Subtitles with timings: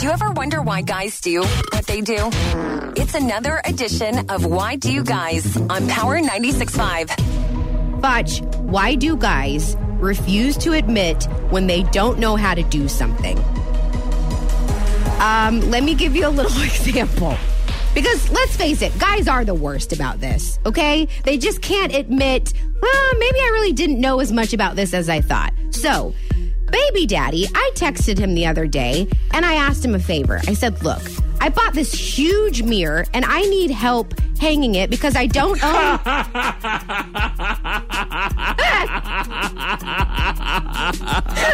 [0.00, 2.30] Do you ever wonder why guys do what they do?
[2.96, 8.00] It's another edition of Why Do You Guys on Power 96.5.
[8.00, 13.38] Butch, why do guys refuse to admit when they don't know how to do something?
[15.20, 17.36] Um, let me give you a little example.
[17.94, 21.08] Because let's face it, guys are the worst about this, okay?
[21.24, 25.10] They just can't admit, well, maybe I really didn't know as much about this as
[25.10, 25.52] I thought.
[25.72, 26.14] So,
[26.70, 30.40] baby daddy, I texted him the other day and I asked him a favor.
[30.46, 31.02] I said, look,
[31.40, 36.00] I bought this huge mirror and I need help hanging it because I don't own.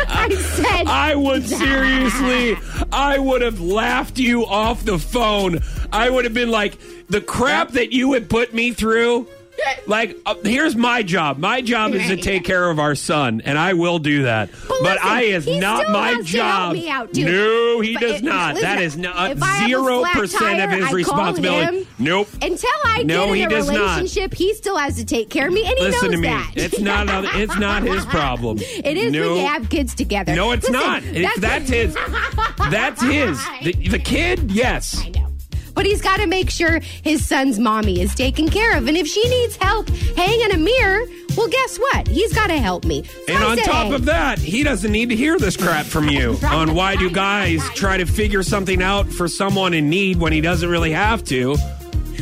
[0.09, 2.57] I said, I would seriously,
[2.93, 5.61] I would have laughed you off the phone.
[5.93, 9.29] I would have been like, the crap that you would put me through.
[9.87, 11.39] Like, uh, here's my job.
[11.39, 14.51] My job is to take care of our son, and I will do that.
[14.69, 16.85] But, listen, I is not my has to help job.
[16.91, 18.55] out, no, he But does it- not.
[18.55, 21.87] listen, that is not if I have a zero percent of his I responsibility.
[22.01, 22.29] Nope.
[22.43, 23.75] Until I No, get in a does not.
[24.01, 26.29] relationship, he still has to take care of me, and he Listen knows to me.
[26.29, 26.53] that.
[26.57, 27.09] It's not.
[27.17, 28.59] other- It's not his problem.
[28.61, 29.21] It is no.
[29.35, 30.35] when you have kids together.
[30.35, 31.03] No, it's Listen, not.
[31.05, 31.95] It's, that's his.
[32.71, 33.41] That's his.
[33.63, 35.01] The, the kid, yes.
[35.77, 38.89] But he's got to make sure his son's mommy is taken care of.
[38.89, 41.05] And if she needs help hanging a mirror,
[41.37, 42.09] well, guess what?
[42.09, 43.05] He's got to help me.
[43.05, 45.57] So And I on said, top hey, of that, he doesn't need to hear this
[45.57, 49.89] crap from you on why do guys try to figure something out for someone in
[49.91, 51.57] need when he doesn't really have to.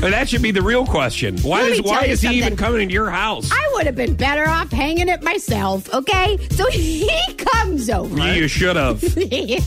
[0.02, 1.38] And that should be the real question.
[1.38, 3.48] Why Let is why is he even coming into your house?
[3.52, 6.36] I would have been better off hanging it myself, okay?
[6.50, 7.08] So he
[7.38, 8.34] comes over.
[8.34, 9.00] you should have.
[9.14, 9.60] he,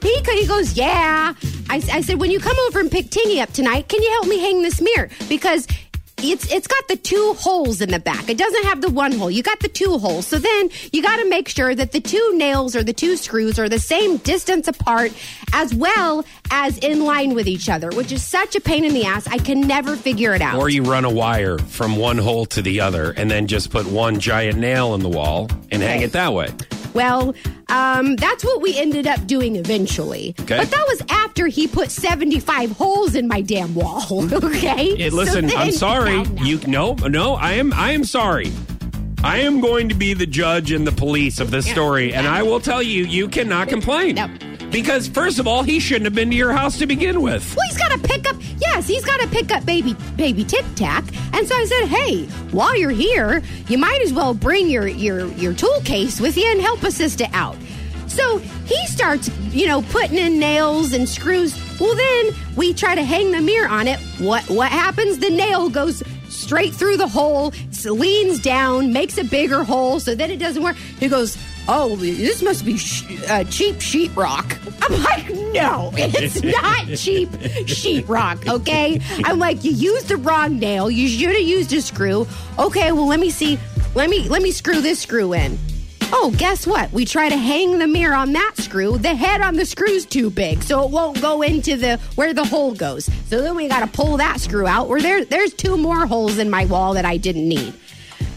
[0.00, 1.34] he goes, Yeah.
[1.70, 4.26] I, I said, When you come over and pick Tingy up tonight, can you help
[4.26, 5.08] me hang this mirror?
[5.28, 5.66] Because
[6.18, 8.28] it's it's got the two holes in the back.
[8.28, 9.30] It doesn't have the one hole.
[9.30, 10.26] You got the two holes.
[10.26, 13.58] So then you got to make sure that the two nails or the two screws
[13.58, 15.12] are the same distance apart
[15.52, 19.04] as well as in line with each other, which is such a pain in the
[19.04, 19.26] ass.
[19.26, 20.58] I can never figure it out.
[20.58, 23.86] Or you run a wire from one hole to the other and then just put
[23.86, 26.48] one giant nail in the wall and hang it that way.
[26.94, 27.34] Well,
[27.68, 30.34] um, that's what we ended up doing eventually.
[30.40, 30.58] Okay.
[30.58, 34.04] But that was after he put 75 holes in my damn wall.
[34.44, 34.88] Okay.
[34.88, 36.22] It, So listen, I'm sorry.
[36.22, 36.42] No, no.
[36.44, 38.52] You no, no, I am I am sorry.
[39.22, 42.42] I am going to be the judge and the police of this story, and I
[42.42, 44.16] will tell you, you cannot complain.
[44.16, 44.28] No.
[44.74, 47.54] Because first of all, he shouldn't have been to your house to begin with.
[47.54, 48.34] Well, he's got to pick up.
[48.58, 51.04] Yes, he's got to pick up baby baby Tic Tac.
[51.32, 55.26] And so I said, "Hey, while you're here, you might as well bring your your
[55.34, 57.56] your tool case with you and help assist it out."
[58.08, 61.54] So he starts, you know, putting in nails and screws.
[61.78, 64.00] Well, then we try to hang the mirror on it.
[64.18, 65.18] What what happens?
[65.18, 67.52] The nail goes straight through the hole,
[67.84, 70.76] leans down, makes a bigger hole, so then it doesn't work.
[70.98, 71.38] He goes,
[71.68, 77.30] "Oh, this must be sh- uh, cheap sheetrock." I'm like, "No, it's not cheap
[77.66, 80.90] sheetrock." Okay, I'm like, "You used the wrong nail.
[80.90, 82.26] You should have used a screw."
[82.58, 83.58] Okay, well, let me see.
[83.94, 85.58] Let me let me screw this screw in.
[86.16, 86.92] Oh, guess what?
[86.92, 88.98] We try to hang the mirror on that screw.
[88.98, 92.44] The head on the screw's too big, so it won't go into the where the
[92.44, 93.06] hole goes.
[93.26, 94.88] So then we got to pull that screw out.
[94.88, 97.72] Where there, there's two more holes in my wall that I didn't need.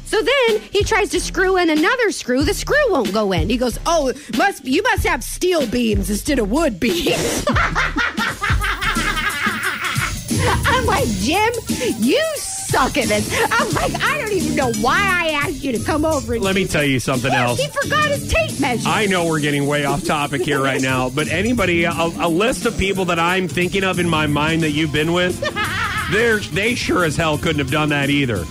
[0.08, 2.44] So then he tries to screw in another screw.
[2.44, 3.50] The screw won't go in.
[3.50, 7.46] He goes, "Oh, must you must have steel beams instead of wood beams."
[10.40, 11.52] I'm like, Jim,
[12.00, 13.30] you suck at this.
[13.52, 16.36] I'm like, I don't even know why I asked you to come over.
[16.36, 17.60] And Let me tell you something Yes, else.
[17.60, 18.88] He forgot his tape measure.
[18.88, 22.66] I know we're getting way off topic here right now, but anybody, a, a list
[22.66, 25.40] of people that I'm thinking of in my mind that you've been with,
[26.12, 28.46] they're, they sure as hell couldn't have done that either.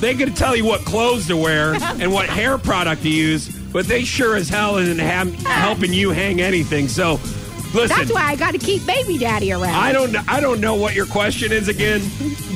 [0.00, 3.86] They could tell you what clothes to wear and what hair product to use, but
[3.86, 6.88] they sure as hell isn't ham- helping you hang anything.
[6.88, 7.14] So,
[7.74, 7.88] listen.
[7.88, 9.74] That's why I got to keep baby daddy around.
[9.74, 10.12] I don't.
[10.12, 12.00] kn- I don't know what your question is again,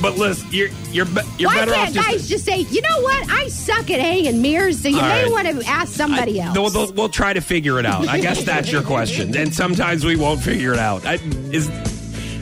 [0.01, 2.09] but listen, you're you're be- you're Why better off can't just.
[2.09, 3.29] guys just say, you know what?
[3.29, 5.31] I suck at hanging mirrors, so you All may right.
[5.31, 6.57] want to ask somebody else.
[6.57, 8.07] We'll, we'll, we'll try to figure it out.
[8.07, 11.05] I guess that's your question, and sometimes we won't figure it out.
[11.05, 11.15] I,
[11.51, 11.67] is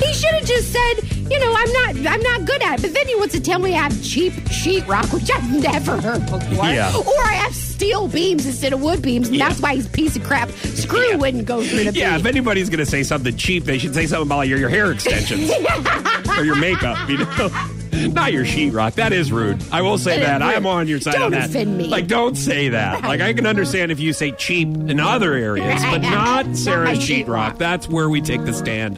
[0.02, 0.94] He should have just said,
[1.30, 2.82] you know, I'm not, I'm not good at it.
[2.84, 6.22] But then he wants to tell me I have cheap sheetrock, which I've never heard
[6.26, 6.66] before.
[6.66, 6.96] Yeah.
[6.96, 9.50] Or I have steel beams instead of wood beams, and Yeah.
[9.50, 11.16] that's why his piece of crap screw Yeah.
[11.16, 12.12] wouldn't go through the yeah.
[12.12, 12.20] beam.
[12.22, 15.50] If anybody's gonna say something cheap, they should say something about your, your hair extensions
[16.38, 17.10] or your makeup.
[17.10, 17.50] You know.
[17.94, 18.96] Not your sheetrock.
[18.96, 19.64] That is rude.
[19.72, 20.42] I will say that.
[20.42, 21.50] I am on your side Don't on that.
[21.52, 21.88] offend me.
[21.88, 23.04] Like, don't say that.
[23.04, 27.58] Like, I can understand if you say cheap in other areas, but not Sarah's sheetrock.
[27.60, 28.98] That's where we take the stand.